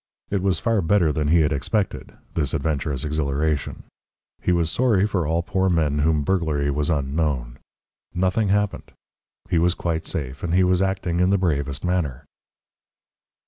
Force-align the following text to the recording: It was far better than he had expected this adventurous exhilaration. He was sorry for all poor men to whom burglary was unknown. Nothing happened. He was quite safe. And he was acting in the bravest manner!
It 0.31 0.41
was 0.41 0.57
far 0.57 0.81
better 0.81 1.11
than 1.13 1.27
he 1.27 1.41
had 1.41 1.53
expected 1.53 2.13
this 2.33 2.55
adventurous 2.55 3.03
exhilaration. 3.03 3.83
He 4.41 4.51
was 4.51 4.71
sorry 4.71 5.05
for 5.05 5.27
all 5.27 5.43
poor 5.43 5.69
men 5.69 5.97
to 5.97 6.01
whom 6.01 6.23
burglary 6.23 6.71
was 6.71 6.89
unknown. 6.89 7.59
Nothing 8.11 8.47
happened. 8.47 8.93
He 9.51 9.59
was 9.59 9.75
quite 9.75 10.07
safe. 10.07 10.41
And 10.41 10.55
he 10.55 10.63
was 10.63 10.81
acting 10.81 11.19
in 11.19 11.29
the 11.29 11.37
bravest 11.37 11.85
manner! 11.85 12.23